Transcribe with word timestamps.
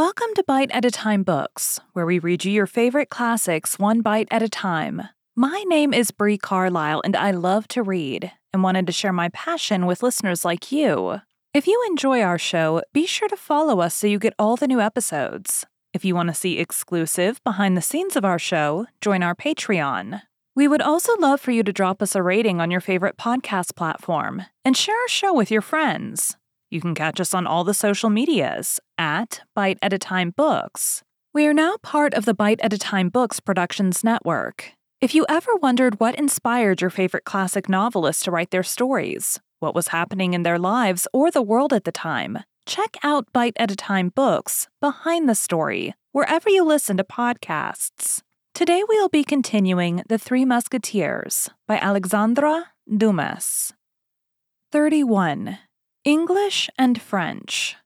Welcome 0.00 0.32
to 0.36 0.44
Bite 0.48 0.70
at 0.70 0.86
a 0.86 0.90
Time 0.90 1.22
Books, 1.24 1.78
where 1.92 2.06
we 2.06 2.18
read 2.18 2.46
you 2.46 2.50
your 2.50 2.66
favorite 2.66 3.10
classics 3.10 3.78
one 3.78 4.00
bite 4.00 4.28
at 4.30 4.40
a 4.40 4.48
time. 4.48 5.02
My 5.36 5.62
name 5.68 5.92
is 5.92 6.10
Bree 6.10 6.38
Carlisle, 6.38 7.02
and 7.04 7.14
I 7.14 7.32
love 7.32 7.68
to 7.68 7.82
read 7.82 8.32
and 8.54 8.62
wanted 8.62 8.86
to 8.86 8.94
share 8.94 9.12
my 9.12 9.28
passion 9.28 9.84
with 9.84 10.02
listeners 10.02 10.42
like 10.42 10.72
you. 10.72 11.20
If 11.52 11.66
you 11.66 11.84
enjoy 11.90 12.22
our 12.22 12.38
show, 12.38 12.80
be 12.94 13.04
sure 13.04 13.28
to 13.28 13.36
follow 13.36 13.80
us 13.80 13.94
so 13.94 14.06
you 14.06 14.18
get 14.18 14.32
all 14.38 14.56
the 14.56 14.66
new 14.66 14.80
episodes. 14.80 15.66
If 15.92 16.02
you 16.02 16.14
want 16.14 16.30
to 16.30 16.34
see 16.34 16.58
exclusive 16.58 17.44
behind 17.44 17.76
the 17.76 17.82
scenes 17.82 18.16
of 18.16 18.24
our 18.24 18.38
show, 18.38 18.86
join 19.02 19.22
our 19.22 19.34
Patreon. 19.34 20.22
We 20.56 20.66
would 20.66 20.80
also 20.80 21.14
love 21.18 21.42
for 21.42 21.50
you 21.50 21.62
to 21.62 21.74
drop 21.74 22.00
us 22.00 22.14
a 22.14 22.22
rating 22.22 22.58
on 22.58 22.70
your 22.70 22.80
favorite 22.80 23.18
podcast 23.18 23.76
platform 23.76 24.46
and 24.64 24.74
share 24.74 24.96
our 24.96 25.08
show 25.08 25.34
with 25.34 25.50
your 25.50 25.60
friends. 25.60 26.38
You 26.70 26.80
can 26.80 26.94
catch 26.94 27.20
us 27.20 27.34
on 27.34 27.48
all 27.48 27.64
the 27.64 27.74
social 27.74 28.10
medias 28.10 28.80
at 29.00 29.40
Bite 29.54 29.78
at 29.80 29.94
a 29.94 29.98
Time 29.98 30.30
Books. 30.36 31.02
We 31.32 31.46
are 31.46 31.54
now 31.54 31.78
part 31.82 32.12
of 32.12 32.26
the 32.26 32.34
Bite 32.34 32.60
at 32.60 32.74
a 32.74 32.78
Time 32.78 33.08
Books 33.08 33.40
Productions 33.40 34.04
Network. 34.04 34.72
If 35.00 35.14
you 35.14 35.24
ever 35.26 35.56
wondered 35.56 35.98
what 35.98 36.16
inspired 36.16 36.82
your 36.82 36.90
favorite 36.90 37.24
classic 37.24 37.66
novelists 37.66 38.24
to 38.24 38.30
write 38.30 38.50
their 38.50 38.62
stories, 38.62 39.40
what 39.58 39.74
was 39.74 39.88
happening 39.88 40.34
in 40.34 40.42
their 40.42 40.58
lives 40.58 41.08
or 41.14 41.30
the 41.30 41.40
world 41.40 41.72
at 41.72 41.84
the 41.84 41.92
time, 41.92 42.40
check 42.66 42.98
out 43.02 43.32
Bite 43.32 43.56
at 43.56 43.70
a 43.70 43.76
Time 43.76 44.10
Books 44.10 44.68
Behind 44.82 45.26
the 45.26 45.34
Story, 45.34 45.94
wherever 46.12 46.50
you 46.50 46.62
listen 46.62 46.98
to 46.98 47.04
podcasts. 47.04 48.20
Today 48.52 48.82
we'll 48.86 49.08
be 49.08 49.24
continuing 49.24 50.02
The 50.10 50.18
Three 50.18 50.44
Musketeers 50.44 51.48
by 51.66 51.78
Alexandre 51.78 52.64
Dumas. 52.94 53.72
31. 54.72 55.56
English 56.04 56.68
and 56.76 57.00
French. 57.00 57.76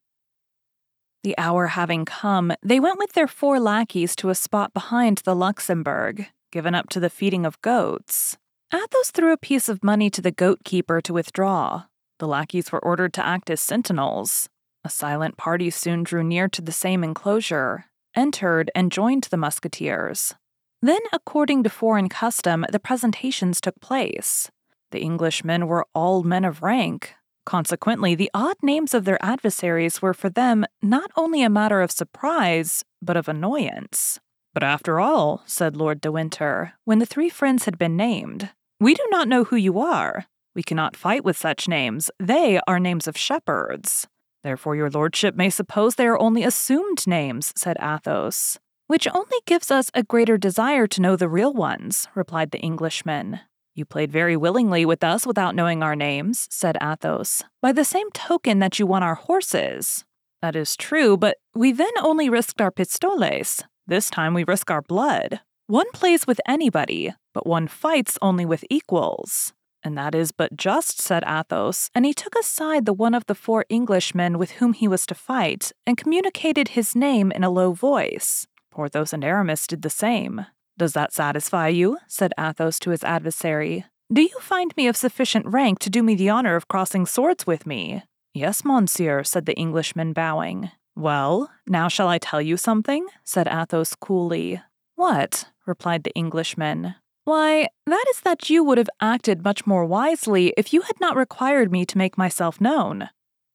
The 1.24 1.36
hour 1.38 1.68
having 1.68 2.04
come, 2.04 2.52
they 2.62 2.78
went 2.78 2.98
with 2.98 3.14
their 3.14 3.26
four 3.26 3.58
lackeys 3.58 4.14
to 4.16 4.28
a 4.28 4.34
spot 4.34 4.74
behind 4.74 5.22
the 5.24 5.34
Luxembourg, 5.34 6.26
given 6.52 6.74
up 6.74 6.90
to 6.90 7.00
the 7.00 7.08
feeding 7.08 7.46
of 7.46 7.60
goats. 7.62 8.36
Athos 8.74 9.10
threw 9.10 9.32
a 9.32 9.38
piece 9.38 9.70
of 9.70 9.82
money 9.82 10.10
to 10.10 10.20
the 10.20 10.30
goat 10.30 10.58
keeper 10.64 11.00
to 11.00 11.14
withdraw. 11.14 11.84
The 12.18 12.28
lackeys 12.28 12.70
were 12.70 12.84
ordered 12.84 13.14
to 13.14 13.26
act 13.26 13.48
as 13.48 13.62
sentinels. 13.62 14.50
A 14.84 14.90
silent 14.90 15.38
party 15.38 15.70
soon 15.70 16.02
drew 16.02 16.22
near 16.22 16.46
to 16.50 16.60
the 16.60 16.72
same 16.72 17.02
enclosure, 17.02 17.86
entered, 18.14 18.70
and 18.74 18.92
joined 18.92 19.24
the 19.24 19.38
musketeers. 19.38 20.34
Then, 20.82 21.00
according 21.10 21.62
to 21.62 21.70
foreign 21.70 22.10
custom, 22.10 22.66
the 22.70 22.78
presentations 22.78 23.62
took 23.62 23.80
place. 23.80 24.50
The 24.90 25.00
Englishmen 25.00 25.68
were 25.68 25.86
all 25.94 26.22
men 26.22 26.44
of 26.44 26.62
rank, 26.62 27.14
Consequently, 27.44 28.14
the 28.14 28.30
odd 28.32 28.56
names 28.62 28.94
of 28.94 29.04
their 29.04 29.22
adversaries 29.22 30.00
were 30.00 30.14
for 30.14 30.30
them 30.30 30.64
not 30.82 31.10
only 31.16 31.42
a 31.42 31.50
matter 31.50 31.80
of 31.80 31.90
surprise, 31.90 32.84
but 33.02 33.16
of 33.16 33.28
annoyance. 33.28 34.18
But 34.54 34.62
after 34.62 35.00
all, 35.00 35.42
said 35.46 35.76
Lord 35.76 36.00
de 36.00 36.10
Winter, 36.10 36.74
when 36.84 37.00
the 37.00 37.06
three 37.06 37.28
friends 37.28 37.64
had 37.64 37.76
been 37.76 37.96
named, 37.96 38.50
we 38.80 38.94
do 38.94 39.06
not 39.10 39.28
know 39.28 39.44
who 39.44 39.56
you 39.56 39.78
are. 39.78 40.26
We 40.54 40.62
cannot 40.62 40.96
fight 40.96 41.24
with 41.24 41.36
such 41.36 41.68
names. 41.68 42.10
They 42.20 42.60
are 42.66 42.78
names 42.78 43.08
of 43.08 43.18
shepherds. 43.18 44.06
Therefore, 44.44 44.76
your 44.76 44.90
lordship 44.90 45.34
may 45.34 45.50
suppose 45.50 45.94
they 45.94 46.06
are 46.06 46.18
only 46.18 46.44
assumed 46.44 47.06
names, 47.06 47.52
said 47.56 47.76
Athos. 47.80 48.58
Which 48.86 49.08
only 49.08 49.38
gives 49.46 49.70
us 49.70 49.90
a 49.94 50.02
greater 50.02 50.36
desire 50.36 50.86
to 50.88 51.00
know 51.00 51.16
the 51.16 51.28
real 51.28 51.52
ones, 51.52 52.06
replied 52.14 52.50
the 52.50 52.58
Englishman. 52.60 53.40
You 53.74 53.84
played 53.84 54.12
very 54.12 54.36
willingly 54.36 54.86
with 54.86 55.02
us 55.02 55.26
without 55.26 55.56
knowing 55.56 55.82
our 55.82 55.96
names, 55.96 56.46
said 56.48 56.78
Athos, 56.80 57.42
by 57.60 57.72
the 57.72 57.84
same 57.84 58.10
token 58.12 58.60
that 58.60 58.78
you 58.78 58.86
won 58.86 59.02
our 59.02 59.16
horses. 59.16 60.04
That 60.40 60.54
is 60.54 60.76
true, 60.76 61.16
but 61.16 61.38
we 61.54 61.72
then 61.72 61.92
only 62.00 62.28
risked 62.28 62.60
our 62.60 62.70
pistoles. 62.70 63.64
This 63.86 64.10
time 64.10 64.32
we 64.32 64.44
risk 64.44 64.70
our 64.70 64.82
blood. 64.82 65.40
One 65.66 65.90
plays 65.92 66.26
with 66.26 66.40
anybody, 66.46 67.14
but 67.32 67.46
one 67.46 67.66
fights 67.66 68.16
only 68.22 68.46
with 68.46 68.64
equals. 68.70 69.52
And 69.82 69.98
that 69.98 70.14
is 70.14 70.30
but 70.30 70.56
just, 70.56 71.00
said 71.00 71.24
Athos, 71.26 71.90
and 71.94 72.06
he 72.06 72.14
took 72.14 72.34
aside 72.36 72.86
the 72.86 72.92
one 72.92 73.14
of 73.14 73.26
the 73.26 73.34
four 73.34 73.66
Englishmen 73.68 74.38
with 74.38 74.52
whom 74.52 74.72
he 74.72 74.86
was 74.86 75.04
to 75.06 75.14
fight, 75.14 75.72
and 75.86 75.96
communicated 75.96 76.68
his 76.68 76.94
name 76.94 77.32
in 77.32 77.42
a 77.42 77.50
low 77.50 77.72
voice. 77.72 78.46
Porthos 78.70 79.12
and 79.12 79.24
Aramis 79.24 79.66
did 79.66 79.82
the 79.82 79.90
same. 79.90 80.46
Does 80.76 80.92
that 80.92 81.12
satisfy 81.12 81.68
you? 81.68 81.98
said 82.06 82.32
Athos 82.38 82.78
to 82.80 82.90
his 82.90 83.04
adversary. 83.04 83.84
Do 84.12 84.22
you 84.22 84.38
find 84.40 84.76
me 84.76 84.86
of 84.88 84.96
sufficient 84.96 85.46
rank 85.46 85.78
to 85.80 85.90
do 85.90 86.02
me 86.02 86.14
the 86.14 86.28
honor 86.28 86.56
of 86.56 86.68
crossing 86.68 87.06
swords 87.06 87.46
with 87.46 87.66
me? 87.66 88.02
Yes, 88.34 88.64
monsieur, 88.64 89.22
said 89.22 89.46
the 89.46 89.54
Englishman, 89.54 90.12
bowing. 90.12 90.70
Well, 90.96 91.50
now 91.66 91.88
shall 91.88 92.08
I 92.08 92.18
tell 92.18 92.42
you 92.42 92.56
something? 92.56 93.06
said 93.24 93.48
Athos 93.48 93.94
coolly. 93.94 94.60
What? 94.96 95.46
replied 95.66 96.04
the 96.04 96.14
Englishman. 96.14 96.96
Why, 97.24 97.68
that 97.86 98.04
is 98.10 98.20
that 98.20 98.50
you 98.50 98.62
would 98.62 98.76
have 98.76 98.90
acted 99.00 99.44
much 99.44 99.66
more 99.66 99.86
wisely 99.86 100.52
if 100.58 100.72
you 100.72 100.82
had 100.82 101.00
not 101.00 101.16
required 101.16 101.72
me 101.72 101.86
to 101.86 101.98
make 101.98 102.18
myself 102.18 102.60
known. 102.60 103.08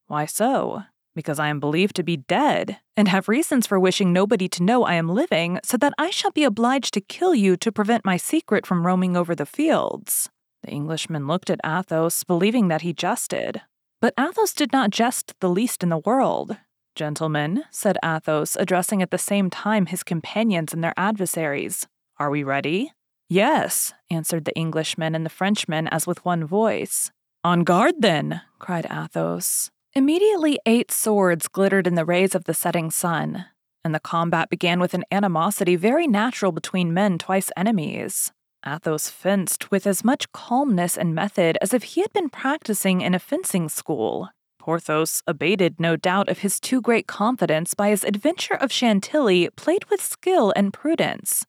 Why 0.07 0.25
so? 0.25 0.83
Because 1.15 1.39
I 1.39 1.47
am 1.47 1.59
believed 1.59 1.95
to 1.97 2.03
be 2.03 2.17
dead, 2.17 2.77
and 2.95 3.07
have 3.07 3.27
reasons 3.27 3.67
for 3.67 3.79
wishing 3.79 4.13
nobody 4.13 4.47
to 4.49 4.63
know 4.63 4.83
I 4.83 4.95
am 4.95 5.09
living, 5.09 5.59
so 5.63 5.77
that 5.77 5.93
I 5.97 6.09
shall 6.09 6.31
be 6.31 6.43
obliged 6.43 6.93
to 6.93 7.01
kill 7.01 7.35
you 7.35 7.57
to 7.57 7.71
prevent 7.71 8.05
my 8.05 8.17
secret 8.17 8.65
from 8.65 8.85
roaming 8.85 9.17
over 9.17 9.35
the 9.35 9.45
fields. 9.45 10.29
The 10.63 10.71
Englishman 10.71 11.27
looked 11.27 11.49
at 11.49 11.59
Athos, 11.65 12.23
believing 12.23 12.67
that 12.67 12.81
he 12.81 12.93
jested. 12.93 13.61
But 14.01 14.13
Athos 14.19 14.53
did 14.53 14.71
not 14.71 14.91
jest 14.91 15.33
the 15.39 15.49
least 15.49 15.83
in 15.83 15.89
the 15.89 15.97
world. 15.97 16.57
Gentlemen, 16.95 17.63
said 17.71 17.97
Athos, 18.03 18.55
addressing 18.55 19.01
at 19.01 19.11
the 19.11 19.17
same 19.17 19.49
time 19.49 19.85
his 19.85 20.03
companions 20.03 20.73
and 20.73 20.83
their 20.83 20.93
adversaries, 20.97 21.87
are 22.17 22.29
we 22.29 22.43
ready? 22.43 22.91
Yes, 23.29 23.93
answered 24.09 24.45
the 24.45 24.55
Englishman 24.55 25.15
and 25.15 25.25
the 25.25 25.29
Frenchman 25.29 25.87
as 25.87 26.07
with 26.07 26.25
one 26.25 26.45
voice. 26.45 27.11
On 27.43 27.63
guard, 27.63 27.95
then, 27.99 28.41
cried 28.57 28.85
Athos. 28.91 29.71
Immediately, 29.93 30.59
eight 30.67 30.91
swords 30.91 31.47
glittered 31.47 31.87
in 31.87 31.95
the 31.95 32.05
rays 32.05 32.35
of 32.35 32.43
the 32.43 32.53
setting 32.53 32.91
sun, 32.91 33.45
and 33.83 33.93
the 33.93 33.99
combat 33.99 34.49
began 34.49 34.79
with 34.79 34.93
an 34.93 35.03
animosity 35.11 35.75
very 35.75 36.05
natural 36.05 36.51
between 36.51 36.93
men 36.93 37.17
twice 37.17 37.49
enemies. 37.57 38.31
Athos 38.65 39.09
fenced 39.09 39.71
with 39.71 39.87
as 39.87 40.03
much 40.03 40.31
calmness 40.31 40.97
and 40.97 41.15
method 41.15 41.57
as 41.61 41.73
if 41.73 41.83
he 41.83 42.01
had 42.01 42.13
been 42.13 42.29
practicing 42.29 43.01
in 43.01 43.15
a 43.15 43.19
fencing 43.19 43.67
school. 43.67 44.29
Porthos, 44.59 45.23
abated 45.25 45.79
no 45.79 45.95
doubt 45.95 46.29
of 46.29 46.39
his 46.39 46.59
too 46.59 46.81
great 46.81 47.07
confidence 47.07 47.73
by 47.73 47.89
his 47.89 48.03
adventure 48.03 48.53
of 48.53 48.71
Chantilly, 48.71 49.49
played 49.55 49.85
with 49.85 50.03
skill 50.03 50.53
and 50.55 50.71
prudence. 50.71 51.45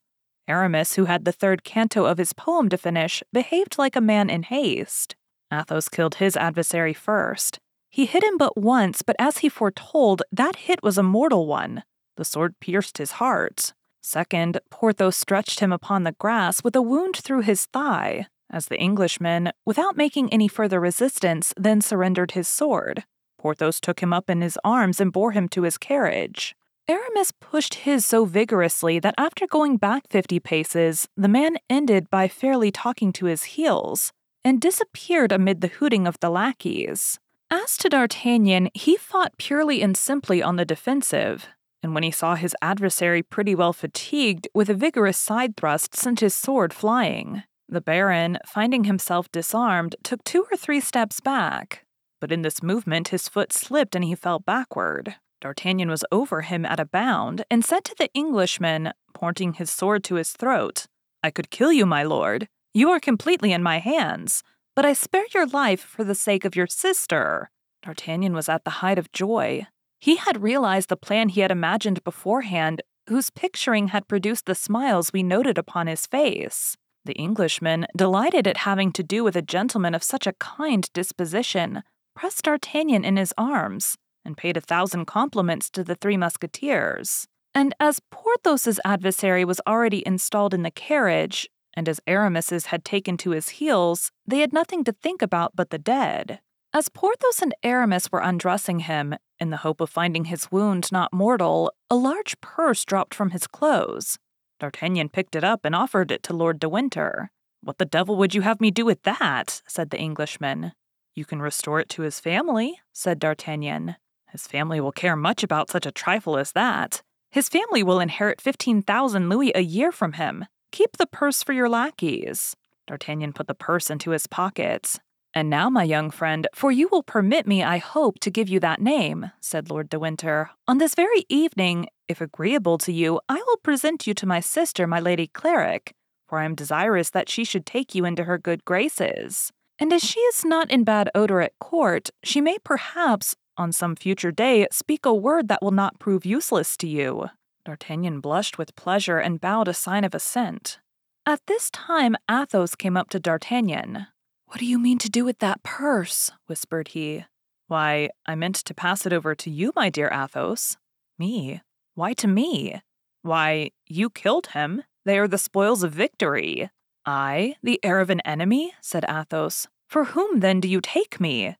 Aramis, 0.48 0.94
who 0.94 1.04
had 1.04 1.24
the 1.24 1.32
third 1.32 1.62
canto 1.62 2.06
of 2.06 2.16
his 2.16 2.32
poem 2.32 2.68
to 2.70 2.78
finish, 2.78 3.22
behaved 3.32 3.76
like 3.76 3.96
a 3.96 4.00
man 4.00 4.30
in 4.30 4.44
haste. 4.44 5.14
Athos 5.52 5.88
killed 5.88 6.14
his 6.14 6.36
adversary 6.36 6.94
first, 6.94 7.58
he 7.90 8.06
hit 8.06 8.22
him 8.22 8.38
but 8.38 8.56
once, 8.56 9.02
but 9.02 9.16
as 9.18 9.38
he 9.38 9.48
foretold, 9.48 10.22
that 10.32 10.56
hit 10.56 10.82
was 10.82 10.96
a 10.96 11.02
mortal 11.02 11.46
one. 11.46 11.82
The 12.16 12.24
sword 12.24 12.54
pierced 12.60 12.98
his 12.98 13.12
heart. 13.12 13.74
Second, 14.02 14.60
Porthos 14.70 15.16
stretched 15.16 15.60
him 15.60 15.72
upon 15.72 16.04
the 16.04 16.12
grass 16.12 16.64
with 16.64 16.74
a 16.76 16.82
wound 16.82 17.16
through 17.16 17.42
his 17.42 17.66
thigh, 17.66 18.26
as 18.48 18.66
the 18.66 18.78
Englishman, 18.78 19.52
without 19.66 19.96
making 19.96 20.32
any 20.32 20.48
further 20.48 20.80
resistance, 20.80 21.52
then 21.56 21.80
surrendered 21.80 22.32
his 22.32 22.48
sword. 22.48 23.04
Porthos 23.38 23.80
took 23.80 24.00
him 24.00 24.12
up 24.12 24.30
in 24.30 24.40
his 24.40 24.58
arms 24.64 25.00
and 25.00 25.12
bore 25.12 25.32
him 25.32 25.48
to 25.48 25.62
his 25.62 25.76
carriage. 25.76 26.54
Aramis 26.88 27.32
pushed 27.40 27.74
his 27.74 28.04
so 28.04 28.24
vigorously 28.24 28.98
that 28.98 29.14
after 29.16 29.46
going 29.46 29.76
back 29.76 30.04
fifty 30.10 30.40
paces, 30.40 31.08
the 31.16 31.28
man 31.28 31.56
ended 31.68 32.10
by 32.10 32.26
fairly 32.28 32.70
talking 32.70 33.12
to 33.12 33.26
his 33.26 33.44
heels 33.44 34.12
and 34.44 34.60
disappeared 34.60 35.32
amid 35.32 35.60
the 35.60 35.68
hooting 35.68 36.06
of 36.06 36.18
the 36.20 36.30
lackeys. 36.30 37.18
As 37.52 37.76
to 37.78 37.88
D'Artagnan, 37.88 38.70
he 38.74 38.96
fought 38.96 39.36
purely 39.36 39.82
and 39.82 39.96
simply 39.96 40.40
on 40.40 40.54
the 40.54 40.64
defensive, 40.64 41.48
and 41.82 41.94
when 41.94 42.04
he 42.04 42.12
saw 42.12 42.36
his 42.36 42.54
adversary 42.62 43.24
pretty 43.24 43.56
well 43.56 43.72
fatigued, 43.72 44.46
with 44.54 44.70
a 44.70 44.74
vigorous 44.74 45.18
side 45.18 45.56
thrust 45.56 45.96
sent 45.96 46.20
his 46.20 46.32
sword 46.32 46.72
flying. 46.72 47.42
The 47.68 47.80
Baron, 47.80 48.38
finding 48.46 48.84
himself 48.84 49.32
disarmed, 49.32 49.96
took 50.04 50.22
two 50.22 50.46
or 50.50 50.56
three 50.56 50.78
steps 50.78 51.18
back, 51.18 51.84
but 52.20 52.30
in 52.30 52.42
this 52.42 52.62
movement 52.62 53.08
his 53.08 53.28
foot 53.28 53.52
slipped 53.52 53.96
and 53.96 54.04
he 54.04 54.14
fell 54.14 54.38
backward. 54.38 55.16
D'Artagnan 55.40 55.88
was 55.88 56.04
over 56.12 56.42
him 56.42 56.64
at 56.64 56.78
a 56.78 56.84
bound, 56.84 57.44
and 57.50 57.64
said 57.64 57.82
to 57.84 57.96
the 57.98 58.12
Englishman, 58.14 58.92
pointing 59.12 59.54
his 59.54 59.70
sword 59.70 60.04
to 60.04 60.14
his 60.14 60.30
throat, 60.32 60.86
I 61.20 61.32
could 61.32 61.50
kill 61.50 61.72
you, 61.72 61.84
my 61.84 62.04
lord. 62.04 62.46
You 62.72 62.90
are 62.90 63.00
completely 63.00 63.52
in 63.52 63.62
my 63.64 63.80
hands 63.80 64.44
but 64.80 64.88
I 64.88 64.94
spare 64.94 65.26
your 65.34 65.46
life 65.46 65.82
for 65.82 66.04
the 66.04 66.14
sake 66.14 66.46
of 66.46 66.56
your 66.56 66.66
sister. 66.66 67.50
D'Artagnan 67.82 68.32
was 68.32 68.48
at 68.48 68.64
the 68.64 68.80
height 68.80 68.96
of 68.96 69.12
joy. 69.12 69.66
He 70.00 70.16
had 70.16 70.42
realized 70.42 70.88
the 70.88 70.96
plan 70.96 71.28
he 71.28 71.42
had 71.42 71.50
imagined 71.50 72.02
beforehand, 72.02 72.80
whose 73.06 73.28
picturing 73.28 73.88
had 73.88 74.08
produced 74.08 74.46
the 74.46 74.54
smiles 74.54 75.12
we 75.12 75.22
noted 75.22 75.58
upon 75.58 75.86
his 75.86 76.06
face. 76.06 76.78
The 77.04 77.12
Englishman, 77.12 77.88
delighted 77.94 78.46
at 78.48 78.56
having 78.56 78.90
to 78.92 79.02
do 79.02 79.22
with 79.22 79.36
a 79.36 79.42
gentleman 79.42 79.94
of 79.94 80.02
such 80.02 80.26
a 80.26 80.32
kind 80.32 80.88
disposition, 80.94 81.82
pressed 82.16 82.44
D'Artagnan 82.44 83.04
in 83.04 83.18
his 83.18 83.34
arms, 83.36 83.98
and 84.24 84.34
paid 84.34 84.56
a 84.56 84.62
thousand 84.62 85.04
compliments 85.04 85.68
to 85.72 85.84
the 85.84 85.94
three 85.94 86.16
musketeers. 86.16 87.26
And 87.54 87.74
as 87.78 88.00
Porthos's 88.10 88.80
adversary 88.86 89.44
was 89.44 89.60
already 89.66 90.02
installed 90.06 90.54
in 90.54 90.62
the 90.62 90.70
carriage, 90.70 91.50
and 91.80 91.88
as 91.88 91.98
Aramis's 92.06 92.66
had 92.66 92.84
taken 92.84 93.16
to 93.16 93.30
his 93.30 93.48
heels, 93.48 94.12
they 94.26 94.40
had 94.40 94.52
nothing 94.52 94.84
to 94.84 94.92
think 94.92 95.22
about 95.22 95.56
but 95.56 95.70
the 95.70 95.78
dead. 95.78 96.40
As 96.74 96.90
Porthos 96.90 97.40
and 97.40 97.54
Aramis 97.62 98.12
were 98.12 98.20
undressing 98.20 98.80
him, 98.80 99.14
in 99.38 99.48
the 99.48 99.64
hope 99.64 99.80
of 99.80 99.88
finding 99.88 100.26
his 100.26 100.52
wound 100.52 100.92
not 100.92 101.10
mortal, 101.10 101.72
a 101.88 101.96
large 101.96 102.38
purse 102.42 102.84
dropped 102.84 103.14
from 103.14 103.30
his 103.30 103.46
clothes. 103.46 104.18
D'Artagnan 104.58 105.08
picked 105.08 105.34
it 105.34 105.42
up 105.42 105.64
and 105.64 105.74
offered 105.74 106.10
it 106.10 106.22
to 106.24 106.34
Lord 106.34 106.60
de 106.60 106.68
Winter. 106.68 107.30
What 107.62 107.78
the 107.78 107.86
devil 107.86 108.14
would 108.16 108.34
you 108.34 108.42
have 108.42 108.60
me 108.60 108.70
do 108.70 108.84
with 108.84 109.02
that? 109.04 109.62
said 109.66 109.88
the 109.88 109.98
Englishman. 109.98 110.72
You 111.14 111.24
can 111.24 111.40
restore 111.40 111.80
it 111.80 111.88
to 111.88 112.02
his 112.02 112.20
family, 112.20 112.78
said 112.92 113.18
D'Artagnan. 113.18 113.96
His 114.32 114.46
family 114.46 114.82
will 114.82 114.92
care 114.92 115.16
much 115.16 115.42
about 115.42 115.70
such 115.70 115.86
a 115.86 115.90
trifle 115.90 116.36
as 116.36 116.52
that. 116.52 117.00
His 117.30 117.48
family 117.48 117.82
will 117.82 118.00
inherit 118.00 118.42
15,000 118.42 119.30
louis 119.30 119.52
a 119.54 119.62
year 119.62 119.90
from 119.90 120.12
him. 120.12 120.44
Keep 120.72 120.96
the 120.98 121.06
purse 121.06 121.42
for 121.42 121.52
your 121.52 121.68
lackeys. 121.68 122.56
D'Artagnan 122.86 123.32
put 123.32 123.48
the 123.48 123.54
purse 123.54 123.90
into 123.90 124.10
his 124.10 124.26
pocket. 124.26 125.00
And 125.32 125.48
now, 125.48 125.70
my 125.70 125.84
young 125.84 126.10
friend, 126.10 126.48
for 126.54 126.72
you 126.72 126.88
will 126.90 127.02
permit 127.02 127.46
me, 127.46 127.62
I 127.62 127.78
hope, 127.78 128.18
to 128.20 128.30
give 128.30 128.48
you 128.48 128.58
that 128.60 128.80
name, 128.80 129.30
said 129.40 129.70
Lord 129.70 129.88
de 129.88 129.98
Winter. 129.98 130.50
On 130.66 130.78
this 130.78 130.94
very 130.94 131.24
evening, 131.28 131.86
if 132.08 132.20
agreeable 132.20 132.78
to 132.78 132.92
you, 132.92 133.20
I 133.28 133.36
will 133.46 133.56
present 133.58 134.06
you 134.06 134.14
to 134.14 134.26
my 134.26 134.40
sister, 134.40 134.86
my 134.86 134.98
Lady 134.98 135.28
Clarik, 135.28 135.92
for 136.28 136.40
I 136.40 136.44
am 136.44 136.56
desirous 136.56 137.10
that 137.10 137.28
she 137.28 137.44
should 137.44 137.64
take 137.64 137.94
you 137.94 138.04
into 138.04 138.24
her 138.24 138.38
good 138.38 138.64
graces. 138.64 139.52
And 139.78 139.92
as 139.92 140.02
she 140.02 140.18
is 140.20 140.44
not 140.44 140.70
in 140.70 140.84
bad 140.84 141.10
odor 141.14 141.40
at 141.40 141.58
court, 141.60 142.10
she 142.24 142.40
may 142.40 142.58
perhaps, 142.64 143.36
on 143.56 143.72
some 143.72 143.94
future 143.94 144.32
day, 144.32 144.66
speak 144.72 145.06
a 145.06 145.14
word 145.14 145.48
that 145.48 145.62
will 145.62 145.70
not 145.70 146.00
prove 146.00 146.26
useless 146.26 146.76
to 146.78 146.88
you. 146.88 147.28
D'Artagnan 147.64 148.20
blushed 148.20 148.58
with 148.58 148.76
pleasure 148.76 149.18
and 149.18 149.40
bowed 149.40 149.68
a 149.68 149.74
sign 149.74 150.04
of 150.04 150.14
assent. 150.14 150.78
At 151.26 151.46
this 151.46 151.70
time, 151.70 152.16
Athos 152.30 152.74
came 152.74 152.96
up 152.96 153.10
to 153.10 153.20
D'Artagnan. 153.20 154.06
What 154.46 154.58
do 154.58 154.66
you 154.66 154.78
mean 154.78 154.98
to 154.98 155.10
do 155.10 155.24
with 155.24 155.38
that 155.38 155.62
purse? 155.62 156.30
whispered 156.46 156.88
he. 156.88 157.24
Why, 157.68 158.10
I 158.26 158.34
meant 158.34 158.56
to 158.56 158.74
pass 158.74 159.06
it 159.06 159.12
over 159.12 159.34
to 159.36 159.50
you, 159.50 159.72
my 159.76 159.90
dear 159.90 160.10
Athos. 160.12 160.76
Me? 161.18 161.60
Why 161.94 162.14
to 162.14 162.26
me? 162.26 162.80
Why, 163.22 163.70
you 163.86 164.10
killed 164.10 164.48
him. 164.48 164.82
They 165.04 165.18
are 165.18 165.28
the 165.28 165.38
spoils 165.38 165.82
of 165.82 165.92
victory. 165.92 166.70
I, 167.06 167.56
the 167.62 167.78
heir 167.82 168.00
of 168.00 168.10
an 168.10 168.20
enemy? 168.20 168.72
said 168.80 169.04
Athos. 169.08 169.68
For 169.88 170.04
whom 170.04 170.40
then 170.40 170.60
do 170.60 170.68
you 170.68 170.80
take 170.80 171.20
me? 171.20 171.56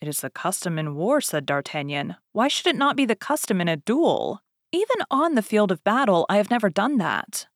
It 0.00 0.08
is 0.08 0.20
the 0.20 0.30
custom 0.30 0.78
in 0.78 0.96
war, 0.96 1.20
said 1.20 1.46
D'Artagnan. 1.46 2.16
Why 2.32 2.48
should 2.48 2.66
it 2.66 2.76
not 2.76 2.96
be 2.96 3.06
the 3.06 3.14
custom 3.14 3.60
in 3.60 3.68
a 3.68 3.76
duel? 3.76 4.40
Even 4.72 5.04
on 5.10 5.34
the 5.34 5.42
field 5.42 5.70
of 5.70 5.84
battle, 5.84 6.24
I 6.30 6.38
have 6.38 6.50
never 6.50 6.70
done 6.70 6.96
that. 6.96 7.46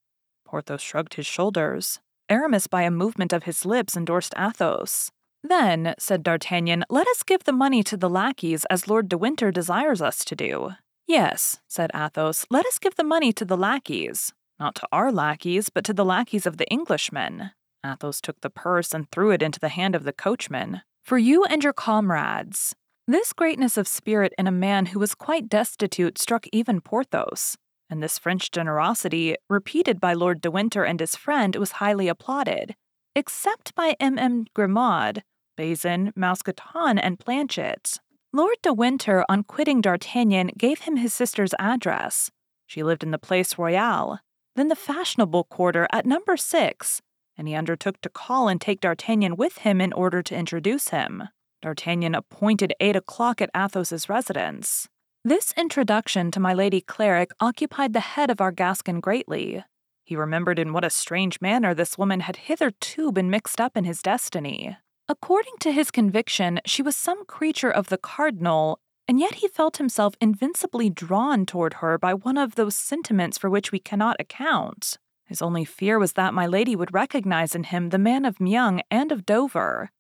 Porthos 0.44 0.82
shrugged 0.82 1.14
his 1.14 1.26
shoulders. 1.26 1.98
Aramis, 2.28 2.66
by 2.66 2.82
a 2.82 2.90
movement 2.90 3.32
of 3.32 3.44
his 3.44 3.64
lips, 3.64 3.96
endorsed 3.96 4.34
Athos. 4.36 5.10
Then, 5.42 5.94
said 5.98 6.22
D'Artagnan, 6.22 6.84
let 6.90 7.08
us 7.08 7.22
give 7.22 7.44
the 7.44 7.52
money 7.52 7.82
to 7.84 7.96
the 7.96 8.10
lackeys 8.10 8.64
as 8.66 8.88
Lord 8.88 9.08
de 9.08 9.16
Winter 9.16 9.50
desires 9.50 10.02
us 10.02 10.24
to 10.26 10.36
do. 10.36 10.72
Yes, 11.06 11.60
said 11.68 11.90
Athos, 11.94 12.46
let 12.50 12.66
us 12.66 12.78
give 12.78 12.96
the 12.96 13.04
money 13.04 13.32
to 13.32 13.44
the 13.44 13.56
lackeys. 13.56 14.34
Not 14.58 14.74
to 14.76 14.88
our 14.92 15.12
lackeys, 15.12 15.70
but 15.70 15.84
to 15.84 15.94
the 15.94 16.04
lackeys 16.04 16.46
of 16.46 16.56
the 16.56 16.70
Englishmen. 16.72 17.52
Athos 17.84 18.20
took 18.20 18.40
the 18.40 18.50
purse 18.50 18.92
and 18.92 19.10
threw 19.10 19.30
it 19.30 19.42
into 19.42 19.60
the 19.60 19.68
hand 19.68 19.94
of 19.94 20.04
the 20.04 20.12
coachman. 20.12 20.82
For 21.02 21.16
you 21.16 21.44
and 21.44 21.62
your 21.62 21.72
comrades. 21.72 22.74
This 23.08 23.32
greatness 23.32 23.76
of 23.76 23.86
spirit 23.86 24.32
in 24.36 24.46
a 24.46 24.52
man 24.52 24.86
who 24.86 24.98
was 24.98 25.14
quite 25.14 25.48
destitute 25.48 26.18
struck 26.18 26.46
even 26.52 26.80
Porthos 26.80 27.56
and 27.88 28.02
this 28.02 28.18
French 28.18 28.50
generosity, 28.50 29.36
repeated 29.48 30.00
by 30.00 30.12
Lord 30.12 30.40
de 30.40 30.50
Winter 30.50 30.84
and 30.84 31.00
his 31.00 31.16
friend, 31.16 31.54
was 31.56 31.72
highly 31.72 32.08
applauded, 32.08 32.74
except 33.14 33.74
by 33.74 33.94
M. 34.00 34.18
M. 34.18 34.46
Grimaud, 34.54 35.22
Bazin, 35.56 36.12
Mousqueton, 36.16 36.98
and 36.98 37.18
Planchet. 37.18 37.98
Lord 38.32 38.56
de 38.62 38.72
Winter, 38.72 39.24
on 39.28 39.44
quitting 39.44 39.80
D'Artagnan, 39.80 40.50
gave 40.58 40.80
him 40.80 40.96
his 40.96 41.14
sister's 41.14 41.54
address. 41.58 42.30
She 42.66 42.82
lived 42.82 43.02
in 43.02 43.12
the 43.12 43.18
Place 43.18 43.56
Royale, 43.56 44.20
then 44.56 44.68
the 44.68 44.76
fashionable 44.76 45.44
quarter 45.44 45.86
at 45.92 46.06
number 46.06 46.36
six, 46.36 47.00
and 47.38 47.46
he 47.46 47.54
undertook 47.54 48.00
to 48.00 48.08
call 48.08 48.48
and 48.48 48.60
take 48.60 48.80
D'Artagnan 48.80 49.36
with 49.36 49.58
him 49.58 49.80
in 49.80 49.92
order 49.92 50.22
to 50.22 50.36
introduce 50.36 50.88
him. 50.88 51.28
D'Artagnan 51.62 52.14
appointed 52.14 52.74
eight 52.80 52.96
o'clock 52.96 53.40
at 53.40 53.50
Athos's 53.54 54.08
residence. 54.08 54.88
This 55.24 55.52
introduction 55.56 56.30
to 56.30 56.40
my 56.40 56.54
Lady 56.54 56.80
Clarik 56.80 57.32
occupied 57.40 57.92
the 57.92 58.00
head 58.00 58.30
of 58.30 58.40
our 58.40 58.52
Gascon 58.52 59.00
greatly. 59.00 59.64
He 60.04 60.14
remembered 60.14 60.58
in 60.58 60.72
what 60.72 60.84
a 60.84 60.90
strange 60.90 61.40
manner 61.40 61.74
this 61.74 61.98
woman 61.98 62.20
had 62.20 62.36
hitherto 62.36 63.10
been 63.10 63.28
mixed 63.28 63.60
up 63.60 63.76
in 63.76 63.84
his 63.84 64.02
destiny. 64.02 64.76
According 65.08 65.54
to 65.60 65.72
his 65.72 65.90
conviction, 65.90 66.60
she 66.64 66.82
was 66.82 66.94
some 66.96 67.24
creature 67.24 67.70
of 67.70 67.88
the 67.88 67.98
cardinal, 67.98 68.78
and 69.08 69.18
yet 69.18 69.36
he 69.36 69.48
felt 69.48 69.78
himself 69.78 70.14
invincibly 70.20 70.90
drawn 70.90 71.46
toward 71.46 71.74
her 71.74 71.98
by 71.98 72.14
one 72.14 72.38
of 72.38 72.54
those 72.54 72.76
sentiments 72.76 73.38
for 73.38 73.50
which 73.50 73.72
we 73.72 73.78
cannot 73.78 74.16
account. 74.20 74.98
His 75.24 75.42
only 75.42 75.64
fear 75.64 75.98
was 75.98 76.12
that 76.12 76.34
my 76.34 76.46
lady 76.46 76.76
would 76.76 76.94
recognize 76.94 77.54
in 77.54 77.64
him 77.64 77.88
the 77.88 77.98
man 77.98 78.24
of 78.24 78.38
Meung 78.38 78.80
and 78.90 79.10
of 79.10 79.26
Dover, 79.26 79.90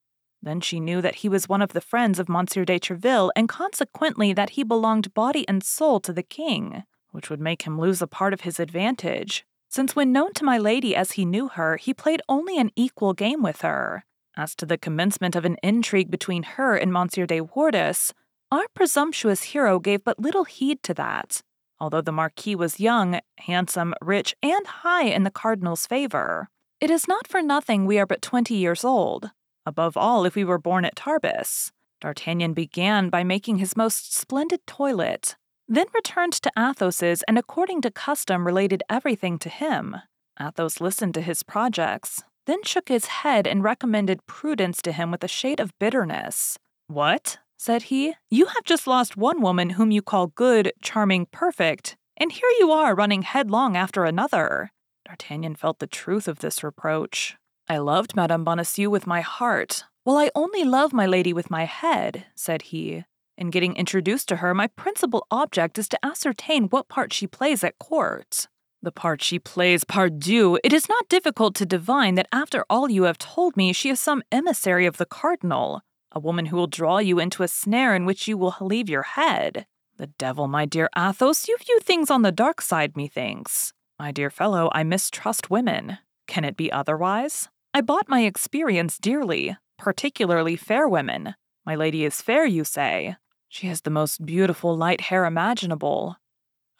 then 0.42 0.60
she 0.60 0.80
knew 0.80 1.00
that 1.00 1.16
he 1.16 1.28
was 1.28 1.48
one 1.48 1.62
of 1.62 1.72
the 1.72 1.80
friends 1.80 2.18
of 2.18 2.28
Monsieur 2.28 2.64
de 2.64 2.78
Treville, 2.78 3.32
and 3.34 3.48
consequently 3.48 4.32
that 4.32 4.50
he 4.50 4.62
belonged 4.62 5.14
body 5.14 5.46
and 5.48 5.64
soul 5.64 6.00
to 6.00 6.12
the 6.12 6.22
king, 6.22 6.84
which 7.10 7.30
would 7.30 7.40
make 7.40 7.62
him 7.62 7.80
lose 7.80 8.02
a 8.02 8.06
part 8.06 8.32
of 8.32 8.42
his 8.42 8.60
advantage, 8.60 9.44
since 9.68 9.96
when 9.96 10.12
known 10.12 10.32
to 10.34 10.44
my 10.44 10.58
lady 10.58 10.94
as 10.94 11.12
he 11.12 11.24
knew 11.24 11.48
her, 11.48 11.76
he 11.76 11.92
played 11.92 12.22
only 12.28 12.58
an 12.58 12.70
equal 12.76 13.12
game 13.12 13.42
with 13.42 13.62
her. 13.62 14.04
As 14.36 14.54
to 14.56 14.66
the 14.66 14.78
commencement 14.78 15.34
of 15.34 15.44
an 15.44 15.56
intrigue 15.62 16.10
between 16.10 16.42
her 16.42 16.76
and 16.76 16.92
Monsieur 16.92 17.26
de 17.26 17.40
Wardes, 17.40 18.12
our 18.52 18.68
presumptuous 18.74 19.42
hero 19.42 19.78
gave 19.78 20.04
but 20.04 20.20
little 20.20 20.44
heed 20.44 20.82
to 20.84 20.94
that, 20.94 21.42
although 21.80 22.00
the 22.00 22.12
Marquis 22.12 22.54
was 22.54 22.78
young, 22.78 23.20
handsome, 23.38 23.94
rich, 24.00 24.34
and 24.42 24.66
high 24.66 25.04
in 25.04 25.24
the 25.24 25.30
cardinal's 25.30 25.86
favor. 25.86 26.48
It 26.80 26.90
is 26.90 27.08
not 27.08 27.26
for 27.26 27.42
nothing 27.42 27.86
we 27.86 27.98
are 27.98 28.06
but 28.06 28.22
twenty 28.22 28.54
years 28.54 28.84
old, 28.84 29.30
Above 29.66 29.96
all, 29.96 30.24
if 30.24 30.36
we 30.36 30.44
were 30.44 30.58
born 30.58 30.84
at 30.84 30.94
Tarbes. 30.94 31.72
D'Artagnan 32.00 32.54
began 32.54 33.08
by 33.08 33.24
making 33.24 33.58
his 33.58 33.76
most 33.76 34.14
splendid 34.14 34.64
toilet, 34.66 35.34
then 35.66 35.86
returned 35.92 36.34
to 36.34 36.52
Athos's 36.56 37.24
and, 37.24 37.36
according 37.36 37.82
to 37.82 37.90
custom, 37.90 38.46
related 38.46 38.82
everything 38.88 39.38
to 39.40 39.48
him. 39.48 39.96
Athos 40.40 40.80
listened 40.80 41.14
to 41.14 41.22
his 41.22 41.42
projects, 41.42 42.22
then 42.46 42.62
shook 42.62 42.88
his 42.88 43.06
head 43.06 43.46
and 43.46 43.64
recommended 43.64 44.24
prudence 44.26 44.80
to 44.82 44.92
him 44.92 45.10
with 45.10 45.24
a 45.24 45.28
shade 45.28 45.58
of 45.58 45.76
bitterness. 45.78 46.58
What? 46.86 47.38
said 47.58 47.84
he. 47.84 48.14
You 48.30 48.46
have 48.46 48.64
just 48.64 48.86
lost 48.86 49.16
one 49.16 49.40
woman 49.40 49.70
whom 49.70 49.90
you 49.90 50.02
call 50.02 50.28
good, 50.28 50.72
charming, 50.82 51.26
perfect, 51.32 51.96
and 52.16 52.30
here 52.30 52.50
you 52.60 52.70
are 52.70 52.94
running 52.94 53.22
headlong 53.22 53.76
after 53.76 54.04
another. 54.04 54.70
D'Artagnan 55.06 55.56
felt 55.56 55.78
the 55.78 55.86
truth 55.86 56.28
of 56.28 56.40
this 56.40 56.62
reproach. 56.62 57.36
I 57.68 57.78
loved 57.78 58.14
Madame 58.14 58.44
Bonacieux 58.44 58.88
with 58.88 59.08
my 59.08 59.22
heart, 59.22 59.84
while 60.04 60.16
I 60.16 60.30
only 60.36 60.62
love 60.62 60.92
my 60.92 61.04
lady 61.04 61.32
with 61.32 61.50
my 61.50 61.64
head, 61.64 62.26
said 62.36 62.62
he. 62.62 63.04
In 63.36 63.50
getting 63.50 63.74
introduced 63.74 64.28
to 64.28 64.36
her, 64.36 64.54
my 64.54 64.68
principal 64.68 65.26
object 65.32 65.76
is 65.76 65.88
to 65.88 66.06
ascertain 66.06 66.68
what 66.68 66.88
part 66.88 67.12
she 67.12 67.26
plays 67.26 67.64
at 67.64 67.80
court. 67.80 68.46
The 68.82 68.92
part 68.92 69.20
she 69.20 69.40
plays, 69.40 69.82
pardieu, 69.82 70.58
it 70.62 70.72
is 70.72 70.88
not 70.88 71.08
difficult 71.08 71.56
to 71.56 71.66
divine 71.66 72.14
that 72.14 72.28
after 72.30 72.64
all 72.70 72.88
you 72.88 73.02
have 73.02 73.18
told 73.18 73.56
me, 73.56 73.72
she 73.72 73.90
is 73.90 73.98
some 73.98 74.22
emissary 74.30 74.86
of 74.86 74.98
the 74.98 75.04
cardinal, 75.04 75.82
a 76.12 76.20
woman 76.20 76.46
who 76.46 76.56
will 76.56 76.68
draw 76.68 76.98
you 76.98 77.18
into 77.18 77.42
a 77.42 77.48
snare 77.48 77.96
in 77.96 78.06
which 78.06 78.28
you 78.28 78.38
will 78.38 78.54
leave 78.60 78.88
your 78.88 79.02
head. 79.02 79.66
The 79.96 80.06
devil, 80.06 80.46
my 80.46 80.66
dear 80.66 80.88
Athos, 80.96 81.48
you 81.48 81.56
view 81.58 81.80
things 81.80 82.12
on 82.12 82.22
the 82.22 82.30
dark 82.30 82.60
side, 82.60 82.96
methinks. 82.96 83.72
My 83.98 84.12
dear 84.12 84.30
fellow, 84.30 84.70
I 84.72 84.84
mistrust 84.84 85.50
women. 85.50 85.98
Can 86.28 86.44
it 86.44 86.56
be 86.56 86.70
otherwise? 86.70 87.48
I 87.76 87.82
bought 87.82 88.08
my 88.08 88.22
experience 88.22 88.96
dearly, 88.96 89.54
particularly 89.76 90.56
fair 90.56 90.88
women. 90.88 91.34
My 91.66 91.74
lady 91.74 92.06
is 92.06 92.22
fair, 92.22 92.46
you 92.46 92.64
say. 92.64 93.16
She 93.50 93.66
has 93.66 93.82
the 93.82 93.90
most 93.90 94.24
beautiful 94.24 94.74
light 94.74 95.02
hair 95.02 95.26
imaginable. 95.26 96.16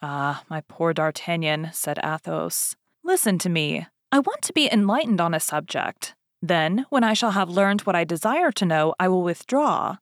Ah, 0.01 0.43
my 0.49 0.61
poor 0.61 0.93
D'Artagnan, 0.93 1.69
said 1.71 1.99
Athos. 2.03 2.75
Listen 3.03 3.37
to 3.37 3.47
me. 3.47 3.85
I 4.11 4.17
want 4.17 4.41
to 4.41 4.53
be 4.53 4.73
enlightened 4.73 5.21
on 5.21 5.35
a 5.35 5.39
subject. 5.39 6.15
Then, 6.41 6.87
when 6.89 7.03
I 7.03 7.13
shall 7.13 7.29
have 7.29 7.47
learned 7.47 7.81
what 7.81 7.95
I 7.95 8.03
desire 8.03 8.51
to 8.53 8.65
know, 8.65 8.95
I 8.99 9.07
will 9.07 9.21
withdraw. 9.21 9.97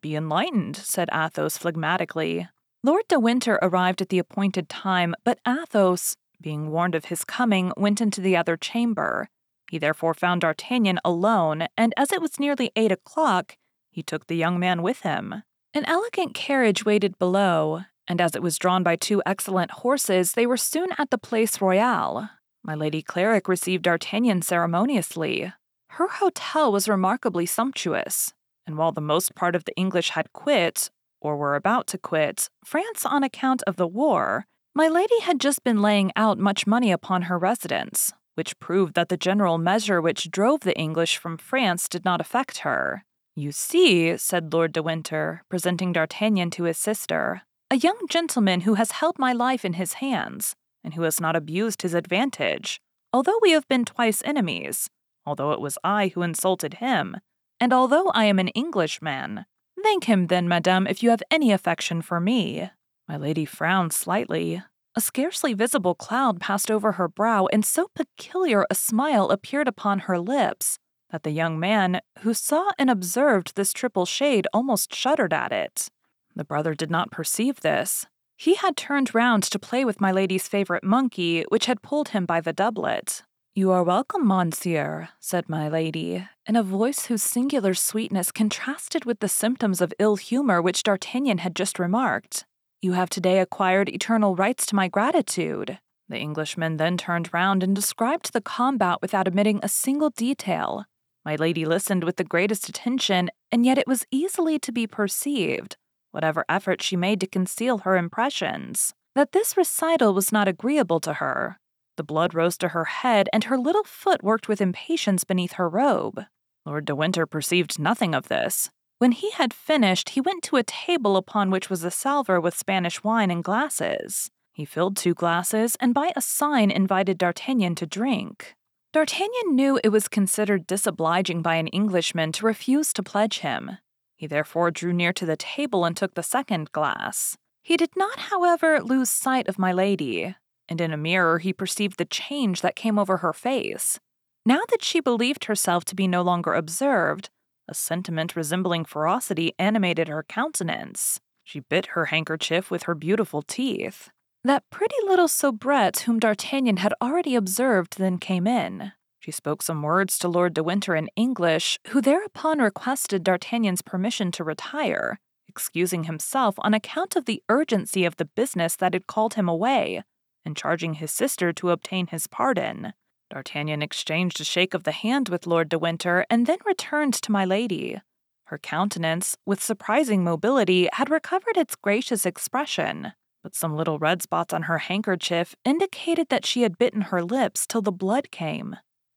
Be 0.00 0.16
enlightened, 0.16 0.76
said 0.76 1.10
Athos 1.12 1.58
phlegmatically. 1.58 2.48
Lord 2.82 3.04
de 3.08 3.20
Winter 3.20 3.58
arrived 3.60 4.00
at 4.00 4.08
the 4.08 4.18
appointed 4.18 4.70
time, 4.70 5.14
but 5.24 5.40
Athos, 5.46 6.16
being 6.40 6.70
warned 6.70 6.94
of 6.94 7.04
his 7.04 7.22
coming, 7.22 7.70
went 7.76 8.00
into 8.00 8.22
the 8.22 8.34
other 8.34 8.56
chamber. 8.56 9.28
He 9.70 9.78
therefore 9.78 10.14
found 10.14 10.40
D'Artagnan 10.40 10.98
alone, 11.04 11.66
and 11.76 11.92
as 11.96 12.12
it 12.12 12.22
was 12.22 12.40
nearly 12.40 12.70
eight 12.74 12.92
o'clock, 12.92 13.56
he 13.90 14.02
took 14.02 14.26
the 14.26 14.36
young 14.36 14.58
man 14.58 14.82
with 14.82 15.00
him. 15.00 15.42
An 15.74 15.84
elegant 15.84 16.34
carriage 16.34 16.84
waited 16.84 17.18
below, 17.18 17.82
and 18.06 18.20
as 18.20 18.34
it 18.34 18.42
was 18.42 18.58
drawn 18.58 18.82
by 18.82 18.96
two 18.96 19.22
excellent 19.26 19.70
horses, 19.70 20.32
they 20.32 20.46
were 20.46 20.56
soon 20.56 20.88
at 20.96 21.10
the 21.10 21.18
Place 21.18 21.60
Royale. 21.60 22.30
My 22.64 22.74
Lady 22.74 23.02
Clarik 23.02 23.48
received 23.48 23.84
D'Artagnan 23.84 24.42
ceremoniously. 24.42 25.52
Her 25.90 26.08
hotel 26.08 26.72
was 26.72 26.88
remarkably 26.88 27.44
sumptuous, 27.44 28.32
and 28.66 28.78
while 28.78 28.92
the 28.92 29.00
most 29.00 29.34
part 29.34 29.54
of 29.54 29.64
the 29.64 29.76
English 29.76 30.10
had 30.10 30.32
quit, 30.32 30.90
or 31.20 31.36
were 31.36 31.54
about 31.54 31.86
to 31.88 31.98
quit, 31.98 32.48
France 32.64 33.04
on 33.04 33.22
account 33.22 33.62
of 33.66 33.76
the 33.76 33.86
war, 33.86 34.46
my 34.74 34.88
lady 34.88 35.20
had 35.20 35.40
just 35.40 35.64
been 35.64 35.82
laying 35.82 36.12
out 36.14 36.38
much 36.38 36.66
money 36.66 36.92
upon 36.92 37.22
her 37.22 37.38
residence, 37.38 38.12
which 38.38 38.60
proved 38.60 38.94
that 38.94 39.08
the 39.08 39.16
general 39.16 39.58
measure 39.58 40.00
which 40.00 40.30
drove 40.30 40.60
the 40.60 40.78
English 40.78 41.16
from 41.16 41.36
France 41.36 41.88
did 41.88 42.04
not 42.04 42.20
affect 42.20 42.58
her. 42.58 43.04
You 43.34 43.50
see, 43.50 44.16
said 44.16 44.52
Lord 44.52 44.72
de 44.72 44.80
Winter, 44.80 45.42
presenting 45.48 45.92
D'Artagnan 45.92 46.50
to 46.52 46.62
his 46.62 46.78
sister, 46.78 47.42
a 47.68 47.76
young 47.76 47.98
gentleman 48.08 48.60
who 48.60 48.74
has 48.74 48.92
held 48.92 49.18
my 49.18 49.32
life 49.32 49.64
in 49.64 49.72
his 49.72 49.94
hands, 49.94 50.54
and 50.84 50.94
who 50.94 51.02
has 51.02 51.20
not 51.20 51.34
abused 51.34 51.82
his 51.82 51.94
advantage, 51.94 52.80
although 53.12 53.40
we 53.42 53.50
have 53.50 53.66
been 53.66 53.84
twice 53.84 54.22
enemies, 54.24 54.88
although 55.26 55.50
it 55.50 55.60
was 55.60 55.76
I 55.82 56.12
who 56.14 56.22
insulted 56.22 56.74
him, 56.74 57.16
and 57.58 57.72
although 57.72 58.08
I 58.10 58.26
am 58.26 58.38
an 58.38 58.48
Englishman. 58.48 59.46
Thank 59.82 60.04
him 60.04 60.28
then, 60.28 60.46
madame, 60.48 60.86
if 60.86 61.02
you 61.02 61.10
have 61.10 61.24
any 61.28 61.50
affection 61.50 62.02
for 62.02 62.20
me. 62.20 62.70
My 63.08 63.16
lady 63.16 63.44
frowned 63.44 63.92
slightly. 63.92 64.62
A 64.98 65.00
scarcely 65.00 65.54
visible 65.54 65.94
cloud 65.94 66.40
passed 66.40 66.72
over 66.72 66.90
her 66.98 67.06
brow, 67.06 67.46
and 67.52 67.64
so 67.64 67.86
peculiar 67.94 68.66
a 68.68 68.74
smile 68.74 69.30
appeared 69.30 69.68
upon 69.68 70.00
her 70.00 70.18
lips 70.18 70.80
that 71.10 71.22
the 71.22 71.30
young 71.30 71.60
man, 71.60 72.00
who 72.22 72.34
saw 72.34 72.72
and 72.80 72.90
observed 72.90 73.54
this 73.54 73.72
triple 73.72 74.06
shade, 74.06 74.48
almost 74.52 74.92
shuddered 74.92 75.32
at 75.32 75.52
it. 75.52 75.86
The 76.34 76.42
brother 76.42 76.74
did 76.74 76.90
not 76.90 77.12
perceive 77.12 77.60
this. 77.60 78.06
He 78.36 78.56
had 78.56 78.76
turned 78.76 79.14
round 79.14 79.44
to 79.44 79.58
play 79.60 79.84
with 79.84 80.00
my 80.00 80.10
lady's 80.10 80.48
favorite 80.48 80.82
monkey, 80.82 81.44
which 81.48 81.66
had 81.66 81.80
pulled 81.80 82.08
him 82.08 82.26
by 82.26 82.40
the 82.40 82.52
doublet. 82.52 83.22
You 83.54 83.70
are 83.70 83.84
welcome, 83.84 84.26
monsieur, 84.26 85.10
said 85.20 85.48
my 85.48 85.68
lady, 85.68 86.26
in 86.44 86.56
a 86.56 86.64
voice 86.64 87.06
whose 87.06 87.22
singular 87.22 87.74
sweetness 87.74 88.32
contrasted 88.32 89.04
with 89.04 89.20
the 89.20 89.28
symptoms 89.28 89.80
of 89.80 89.94
ill 90.00 90.16
humor 90.16 90.60
which 90.60 90.82
D'Artagnan 90.82 91.38
had 91.38 91.54
just 91.54 91.78
remarked. 91.78 92.46
You 92.80 92.92
have 92.92 93.10
today 93.10 93.40
acquired 93.40 93.88
eternal 93.88 94.36
rights 94.36 94.64
to 94.66 94.76
my 94.76 94.86
gratitude. 94.86 95.80
The 96.08 96.18
Englishman 96.18 96.76
then 96.76 96.96
turned 96.96 97.34
round 97.34 97.64
and 97.64 97.74
described 97.74 98.32
the 98.32 98.40
combat 98.40 99.02
without 99.02 99.26
omitting 99.26 99.58
a 99.62 99.68
single 99.68 100.10
detail. 100.10 100.84
My 101.24 101.34
lady 101.34 101.64
listened 101.64 102.04
with 102.04 102.18
the 102.18 102.24
greatest 102.24 102.68
attention, 102.68 103.30
and 103.50 103.66
yet 103.66 103.78
it 103.78 103.88
was 103.88 104.06
easily 104.12 104.60
to 104.60 104.70
be 104.70 104.86
perceived, 104.86 105.76
whatever 106.12 106.44
effort 106.48 106.80
she 106.80 106.94
made 106.94 107.20
to 107.20 107.26
conceal 107.26 107.78
her 107.78 107.96
impressions, 107.96 108.94
that 109.16 109.32
this 109.32 109.56
recital 109.56 110.14
was 110.14 110.30
not 110.30 110.46
agreeable 110.46 111.00
to 111.00 111.14
her. 111.14 111.58
The 111.96 112.04
blood 112.04 112.32
rose 112.32 112.56
to 112.58 112.68
her 112.68 112.84
head, 112.84 113.28
and 113.32 113.44
her 113.44 113.58
little 113.58 113.82
foot 113.82 114.22
worked 114.22 114.46
with 114.46 114.60
impatience 114.60 115.24
beneath 115.24 115.54
her 115.54 115.68
robe. 115.68 116.26
Lord 116.64 116.84
de 116.84 116.94
Winter 116.94 117.26
perceived 117.26 117.80
nothing 117.80 118.14
of 118.14 118.28
this. 118.28 118.70
When 118.98 119.12
he 119.12 119.30
had 119.30 119.54
finished, 119.54 120.10
he 120.10 120.20
went 120.20 120.42
to 120.44 120.56
a 120.56 120.62
table 120.62 121.16
upon 121.16 121.50
which 121.50 121.70
was 121.70 121.84
a 121.84 121.90
salver 121.90 122.40
with 122.40 122.56
Spanish 122.56 123.02
wine 123.04 123.30
and 123.30 123.44
glasses. 123.44 124.30
He 124.52 124.64
filled 124.64 124.96
two 124.96 125.14
glasses 125.14 125.76
and 125.80 125.94
by 125.94 126.12
a 126.16 126.20
sign 126.20 126.70
invited 126.70 127.18
D'Artagnan 127.18 127.76
to 127.76 127.86
drink. 127.86 128.54
D'Artagnan 128.92 129.54
knew 129.54 129.78
it 129.84 129.90
was 129.90 130.08
considered 130.08 130.66
disobliging 130.66 131.42
by 131.42 131.54
an 131.54 131.68
Englishman 131.68 132.32
to 132.32 132.46
refuse 132.46 132.92
to 132.92 133.02
pledge 133.02 133.38
him. 133.38 133.78
He 134.16 134.26
therefore 134.26 134.72
drew 134.72 134.92
near 134.92 135.12
to 135.12 135.26
the 135.26 135.36
table 135.36 135.84
and 135.84 135.96
took 135.96 136.14
the 136.14 136.22
second 136.22 136.72
glass. 136.72 137.36
He 137.62 137.76
did 137.76 137.90
not, 137.96 138.18
however, 138.18 138.82
lose 138.82 139.10
sight 139.10 139.46
of 139.46 139.58
my 139.58 139.72
lady 139.72 140.34
and 140.68 140.80
in 140.80 140.92
a 140.92 140.96
mirror 140.96 141.38
he 141.38 141.52
perceived 141.52 141.98
the 141.98 142.04
change 142.04 142.60
that 142.60 142.76
came 142.76 142.98
over 142.98 143.18
her 143.18 143.32
face. 143.32 143.98
Now 144.44 144.60
that 144.70 144.84
she 144.84 145.00
believed 145.00 145.46
herself 145.46 145.84
to 145.86 145.94
be 145.94 146.06
no 146.06 146.22
longer 146.22 146.54
observed, 146.54 147.30
a 147.68 147.74
sentiment 147.74 148.34
resembling 148.34 148.84
ferocity 148.84 149.52
animated 149.58 150.08
her 150.08 150.22
countenance. 150.22 151.20
She 151.44 151.60
bit 151.60 151.86
her 151.86 152.06
handkerchief 152.06 152.70
with 152.70 152.84
her 152.84 152.94
beautiful 152.94 153.42
teeth. 153.42 154.10
That 154.44 154.68
pretty 154.70 154.96
little 155.04 155.28
soubrette 155.28 156.00
whom 156.00 156.18
D'Artagnan 156.18 156.78
had 156.78 156.94
already 157.02 157.34
observed 157.34 157.98
then 157.98 158.18
came 158.18 158.46
in. 158.46 158.92
She 159.20 159.30
spoke 159.30 159.62
some 159.62 159.82
words 159.82 160.18
to 160.18 160.28
Lord 160.28 160.54
de 160.54 160.62
Winter 160.62 160.94
in 160.94 161.10
English, 161.16 161.78
who 161.88 162.00
thereupon 162.00 162.60
requested 162.60 163.24
D'Artagnan's 163.24 163.82
permission 163.82 164.30
to 164.32 164.44
retire, 164.44 165.20
excusing 165.48 166.04
himself 166.04 166.54
on 166.58 166.72
account 166.72 167.16
of 167.16 167.24
the 167.24 167.42
urgency 167.48 168.04
of 168.04 168.16
the 168.16 168.24
business 168.24 168.76
that 168.76 168.94
had 168.94 169.06
called 169.06 169.34
him 169.34 169.48
away, 169.48 170.02
and 170.44 170.56
charging 170.56 170.94
his 170.94 171.10
sister 171.10 171.52
to 171.52 171.70
obtain 171.70 172.06
his 172.06 172.26
pardon. 172.26 172.92
D'Artagnan 173.30 173.82
exchanged 173.82 174.40
a 174.40 174.44
shake 174.44 174.74
of 174.74 174.84
the 174.84 174.92
hand 174.92 175.28
with 175.28 175.46
Lord 175.46 175.68
de 175.68 175.78
Winter 175.78 176.24
and 176.30 176.46
then 176.46 176.58
returned 176.64 177.14
to 177.14 177.32
my 177.32 177.44
lady. 177.44 178.00
Her 178.44 178.58
countenance, 178.58 179.36
with 179.44 179.62
surprising 179.62 180.24
mobility, 180.24 180.88
had 180.94 181.10
recovered 181.10 181.56
its 181.56 181.76
gracious 181.76 182.24
expression, 182.24 183.12
but 183.42 183.54
some 183.54 183.76
little 183.76 183.98
red 183.98 184.22
spots 184.22 184.54
on 184.54 184.62
her 184.62 184.78
handkerchief 184.78 185.54
indicated 185.64 186.28
that 186.30 186.46
she 186.46 186.62
had 186.62 186.78
bitten 186.78 187.02
her 187.02 187.22
lips 187.22 187.66
till 187.66 187.82
the 187.82 187.92
blood 187.92 188.30
came. 188.30 188.76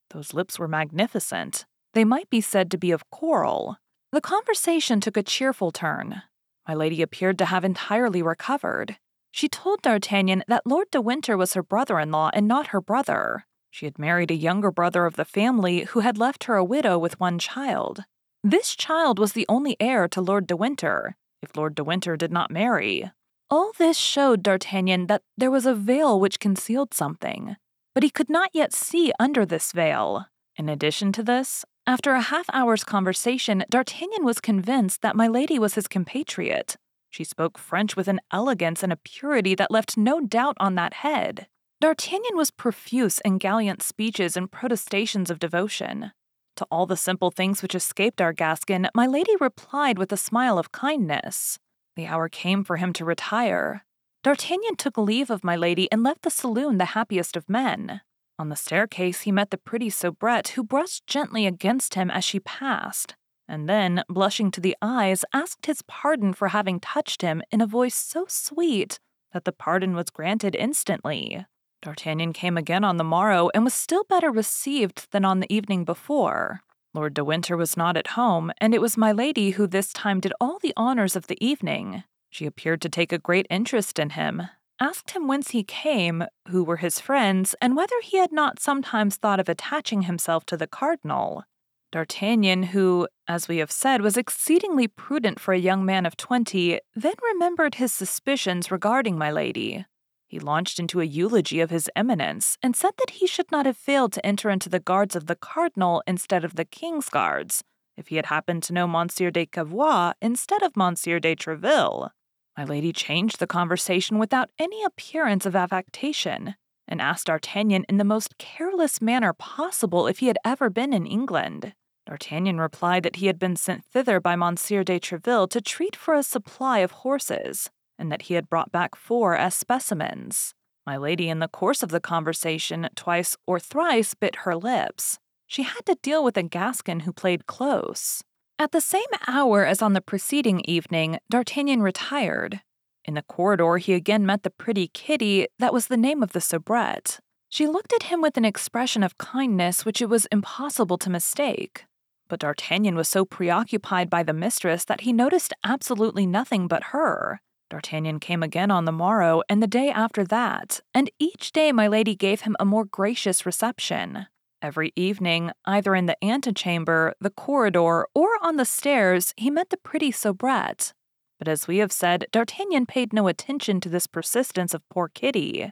Those 0.09 0.33
lips 0.33 0.59
were 0.59 0.67
magnificent. 0.67 1.65
They 1.93 2.03
might 2.03 2.29
be 2.29 2.41
said 2.41 2.69
to 2.71 2.77
be 2.77 2.91
of 2.91 3.09
coral. 3.09 3.77
The 4.11 4.19
conversation 4.19 4.99
took 4.99 5.15
a 5.15 5.23
cheerful 5.23 5.71
turn. 5.71 6.23
My 6.67 6.73
lady 6.73 7.01
appeared 7.01 7.37
to 7.39 7.45
have 7.45 7.63
entirely 7.63 8.21
recovered. 8.21 8.97
She 9.31 9.47
told 9.47 9.81
D'Artagnan 9.81 10.43
that 10.49 10.67
Lord 10.67 10.91
de 10.91 10.99
Winter 10.99 11.37
was 11.37 11.53
her 11.53 11.63
brother 11.63 11.97
in 11.99 12.11
law 12.11 12.29
and 12.33 12.45
not 12.45 12.67
her 12.67 12.81
brother. 12.81 13.45
She 13.71 13.85
had 13.87 13.97
married 13.97 14.29
a 14.29 14.35
younger 14.35 14.69
brother 14.69 15.05
of 15.07 15.15
the 15.15 15.25
family 15.25 15.85
who 15.85 16.01
had 16.01 16.17
left 16.17 16.43
her 16.43 16.55
a 16.55 16.63
widow 16.63 16.99
with 16.99 17.19
one 17.19 17.39
child. 17.39 18.03
This 18.43 18.75
child 18.75 19.17
was 19.17 19.33
the 19.33 19.47
only 19.49 19.75
heir 19.79 20.07
to 20.09 20.21
Lord 20.21 20.45
de 20.45 20.55
Winter, 20.55 21.15
if 21.41 21.55
Lord 21.55 21.73
de 21.73 21.83
Winter 21.83 22.15
did 22.15 22.31
not 22.31 22.51
marry. 22.51 23.09
All 23.49 23.71
this 23.77 23.97
showed 23.97 24.43
D'Artagnan 24.43 25.07
that 25.07 25.23
there 25.35 25.51
was 25.51 25.65
a 25.65 25.73
veil 25.73 26.19
which 26.19 26.39
concealed 26.39 26.93
something, 26.93 27.55
but 27.95 28.03
he 28.03 28.09
could 28.09 28.29
not 28.29 28.51
yet 28.53 28.73
see 28.73 29.11
under 29.19 29.45
this 29.45 29.71
veil. 29.71 30.27
In 30.55 30.69
addition 30.69 31.11
to 31.13 31.23
this, 31.23 31.65
after 31.87 32.11
a 32.11 32.21
half 32.21 32.45
hour's 32.53 32.83
conversation, 32.83 33.63
D'Artagnan 33.69 34.23
was 34.23 34.39
convinced 34.39 35.01
that 35.01 35.15
my 35.15 35.27
lady 35.27 35.57
was 35.57 35.73
his 35.73 35.87
compatriot, 35.87 36.77
she 37.11 37.25
spoke 37.25 37.57
French 37.57 37.97
with 37.97 38.07
an 38.07 38.21
elegance 38.31 38.83
and 38.83 38.93
a 38.93 38.97
purity 38.97 39.53
that 39.55 39.69
left 39.69 39.97
no 39.97 40.21
doubt 40.21 40.55
on 40.59 40.75
that 40.75 40.95
head. 40.95 41.47
D'Artagnan 41.81 42.37
was 42.37 42.51
profuse 42.51 43.19
in 43.25 43.39
gallant 43.39 43.81
speeches 43.81 44.37
and 44.37 44.51
protestations 44.51 45.31
of 45.31 45.39
devotion. 45.39 46.11
To 46.57 46.67
all 46.69 46.85
the 46.85 46.95
simple 46.95 47.31
things 47.31 47.63
which 47.63 47.73
escaped 47.73 48.21
our 48.21 48.33
Gascon, 48.33 48.87
my 48.93 49.07
lady 49.07 49.33
replied 49.39 49.97
with 49.97 50.11
a 50.11 50.17
smile 50.17 50.59
of 50.59 50.71
kindness. 50.71 51.57
The 51.95 52.05
hour 52.05 52.29
came 52.29 52.63
for 52.63 52.77
him 52.77 52.93
to 52.93 53.03
retire. 53.03 53.83
D'Artagnan 54.23 54.75
took 54.75 54.95
leave 54.95 55.31
of 55.31 55.43
my 55.43 55.55
lady 55.55 55.91
and 55.91 56.03
left 56.03 56.21
the 56.21 56.29
saloon 56.29 56.77
the 56.77 56.93
happiest 56.93 57.35
of 57.35 57.49
men. 57.49 58.01
On 58.37 58.49
the 58.49 58.55
staircase, 58.55 59.21
he 59.21 59.31
met 59.31 59.49
the 59.49 59.57
pretty 59.57 59.89
soubrette, 59.89 60.49
who 60.49 60.63
brushed 60.63 61.07
gently 61.07 61.47
against 61.47 61.95
him 61.95 62.11
as 62.11 62.23
she 62.23 62.39
passed 62.39 63.15
and 63.51 63.67
then, 63.67 64.01
blushing 64.07 64.49
to 64.49 64.61
the 64.61 64.77
eyes, 64.81 65.25
asked 65.33 65.65
his 65.65 65.81
pardon 65.81 66.31
for 66.31 66.47
having 66.49 66.79
touched 66.79 67.21
him 67.21 67.41
in 67.51 67.59
a 67.59 67.67
voice 67.67 67.95
so 67.95 68.25
sweet 68.29 68.97
that 69.33 69.43
the 69.43 69.51
pardon 69.51 69.93
was 69.93 70.09
granted 70.09 70.55
instantly. 70.55 71.45
D'Artagnan 71.81 72.31
came 72.33 72.57
again 72.57 72.83
on 72.83 72.97
the 72.97 73.03
morrow 73.03 73.49
and 73.53 73.63
was 73.63 73.73
still 73.73 74.03
better 74.03 74.29
received 74.29 75.11
than 75.11 75.25
on 75.25 75.39
the 75.39 75.51
evening 75.51 75.83
before. 75.83 76.61
Lord 76.93 77.13
de 77.13 77.23
Winter 77.23 77.57
was 77.57 77.75
not 77.75 77.97
at 77.97 78.07
home, 78.07 78.51
and 78.59 78.75
it 78.75 78.81
was 78.81 78.97
my 78.97 79.11
lady 79.11 79.51
who 79.51 79.65
this 79.65 79.91
time 79.91 80.19
did 80.19 80.33
all 80.39 80.59
the 80.59 80.73
honors 80.77 81.15
of 81.15 81.27
the 81.27 81.43
evening. 81.43 82.03
She 82.29 82.45
appeared 82.45 82.81
to 82.81 82.89
take 82.89 83.11
a 83.11 83.17
great 83.17 83.47
interest 83.49 83.97
in 83.97 84.11
him, 84.11 84.43
asked 84.79 85.11
him 85.11 85.27
whence 85.27 85.51
he 85.51 85.63
came, 85.63 86.25
who 86.49 86.63
were 86.63 86.77
his 86.77 86.99
friends, 86.99 87.55
and 87.61 87.75
whether 87.75 87.95
he 88.03 88.17
had 88.17 88.31
not 88.31 88.59
sometimes 88.59 89.15
thought 89.15 89.39
of 89.39 89.49
attaching 89.49 90.03
himself 90.03 90.45
to 90.47 90.57
the 90.57 90.67
cardinal. 90.67 91.43
D'Artagnan, 91.91 92.63
who, 92.63 93.07
as 93.27 93.47
we 93.47 93.57
have 93.57 93.71
said, 93.71 94.01
was 94.01 94.17
exceedingly 94.17 94.87
prudent 94.87 95.39
for 95.39 95.53
a 95.53 95.59
young 95.59 95.83
man 95.83 96.05
of 96.05 96.15
twenty, 96.15 96.79
then 96.95 97.15
remembered 97.33 97.75
his 97.75 97.91
suspicions 97.91 98.71
regarding 98.71 99.17
my 99.17 99.31
lady. 99.31 99.85
He 100.31 100.39
launched 100.39 100.79
into 100.79 101.01
a 101.01 101.03
eulogy 101.03 101.59
of 101.59 101.71
his 101.71 101.89
eminence, 101.93 102.57
and 102.63 102.73
said 102.73 102.93
that 102.99 103.15
he 103.15 103.27
should 103.27 103.51
not 103.51 103.65
have 103.65 103.75
failed 103.75 104.13
to 104.13 104.25
enter 104.25 104.49
into 104.49 104.69
the 104.69 104.79
guards 104.79 105.13
of 105.13 105.27
the 105.27 105.35
cardinal 105.35 106.01
instead 106.07 106.45
of 106.45 106.55
the 106.55 106.63
king's 106.63 107.09
guards, 107.09 107.65
if 107.97 108.07
he 108.07 108.15
had 108.15 108.27
happened 108.27 108.63
to 108.63 108.71
know 108.71 108.87
Monsieur 108.87 109.29
de 109.29 109.45
Cavois 109.45 110.13
instead 110.21 110.63
of 110.63 110.77
Monsieur 110.77 111.19
de 111.19 111.35
Treville. 111.35 112.11
My 112.57 112.63
lady 112.63 112.93
changed 112.93 113.39
the 113.39 113.45
conversation 113.45 114.19
without 114.19 114.49
any 114.57 114.81
appearance 114.85 115.45
of 115.45 115.53
affectation, 115.53 116.55
and 116.87 117.01
asked 117.01 117.27
D'Artagnan 117.27 117.83
in 117.89 117.97
the 117.97 118.05
most 118.05 118.37
careless 118.37 119.01
manner 119.01 119.33
possible 119.33 120.07
if 120.07 120.19
he 120.19 120.27
had 120.27 120.39
ever 120.45 120.69
been 120.69 120.93
in 120.93 121.05
England. 121.05 121.73
D'Artagnan 122.05 122.57
replied 122.57 123.03
that 123.03 123.17
he 123.17 123.27
had 123.27 123.37
been 123.37 123.57
sent 123.57 123.83
thither 123.83 124.21
by 124.21 124.37
Monsieur 124.37 124.85
de 124.85 124.97
Treville 124.97 125.49
to 125.49 125.59
treat 125.59 125.97
for 125.97 126.13
a 126.13 126.23
supply 126.23 126.79
of 126.79 126.91
horses, 126.91 127.69
and 128.01 128.11
that 128.11 128.23
he 128.23 128.33
had 128.33 128.49
brought 128.49 128.71
back 128.71 128.95
four 128.95 129.37
as 129.37 129.53
specimens. 129.55 130.53
My 130.85 130.97
lady, 130.97 131.29
in 131.29 131.39
the 131.39 131.47
course 131.47 131.83
of 131.83 131.89
the 131.89 131.99
conversation, 131.99 132.89
twice 132.95 133.37
or 133.45 133.59
thrice 133.59 134.15
bit 134.15 134.37
her 134.37 134.55
lips. 134.55 135.19
She 135.45 135.63
had 135.63 135.85
to 135.85 135.97
deal 136.01 136.23
with 136.23 136.35
a 136.37 136.43
Gascon 136.43 137.01
who 137.01 137.13
played 137.13 137.45
close. 137.45 138.23
At 138.57 138.71
the 138.71 138.81
same 138.81 139.03
hour 139.27 139.65
as 139.65 139.81
on 139.81 139.93
the 139.93 140.01
preceding 140.01 140.61
evening, 140.61 141.19
D'Artagnan 141.29 141.81
retired. 141.81 142.61
In 143.05 143.13
the 143.13 143.21
corridor, 143.21 143.77
he 143.77 143.93
again 143.93 144.25
met 144.25 144.43
the 144.43 144.49
pretty 144.49 144.87
Kitty 144.87 145.47
that 145.59 145.73
was 145.73 145.87
the 145.87 145.97
name 145.97 146.23
of 146.23 146.33
the 146.33 146.41
soubrette. 146.41 147.19
She 147.49 147.67
looked 147.67 147.93
at 147.93 148.03
him 148.03 148.21
with 148.21 148.37
an 148.37 148.45
expression 148.45 149.03
of 149.03 149.17
kindness 149.17 149.85
which 149.85 150.01
it 150.01 150.09
was 150.09 150.25
impossible 150.31 150.97
to 150.99 151.09
mistake. 151.09 151.85
But 152.29 152.39
D'Artagnan 152.39 152.95
was 152.95 153.09
so 153.09 153.25
preoccupied 153.25 154.09
by 154.09 154.23
the 154.23 154.33
mistress 154.33 154.85
that 154.85 155.01
he 155.01 155.11
noticed 155.11 155.53
absolutely 155.63 156.25
nothing 156.25 156.67
but 156.67 156.85
her. 156.85 157.41
D'Artagnan 157.71 158.19
came 158.19 158.43
again 158.43 158.69
on 158.69 158.83
the 158.83 158.91
morrow 158.91 159.43
and 159.47 159.63
the 159.63 159.67
day 159.67 159.89
after 159.89 160.25
that, 160.25 160.81
and 160.93 161.09
each 161.19 161.53
day 161.53 161.71
my 161.71 161.87
lady 161.87 162.15
gave 162.15 162.41
him 162.41 162.57
a 162.59 162.65
more 162.65 162.83
gracious 162.83 163.45
reception. 163.45 164.27
Every 164.61 164.91
evening, 164.97 165.51
either 165.63 165.95
in 165.95 166.05
the 166.05 166.21
antechamber, 166.23 167.13
the 167.21 167.29
corridor, 167.29 168.07
or 168.13 168.27
on 168.41 168.57
the 168.57 168.65
stairs, 168.65 169.33
he 169.37 169.49
met 169.49 169.69
the 169.69 169.77
pretty 169.77 170.11
soubrette. 170.11 170.91
But 171.39 171.47
as 171.47 171.65
we 171.65 171.77
have 171.77 171.93
said, 171.93 172.25
D'Artagnan 172.33 172.87
paid 172.87 173.13
no 173.13 173.29
attention 173.29 173.79
to 173.79 173.89
this 173.89 174.05
persistence 174.05 174.73
of 174.73 174.87
poor 174.89 175.07
Kitty. 175.07 175.71